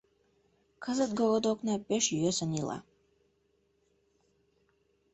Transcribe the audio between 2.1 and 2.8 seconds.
йӧсын ила.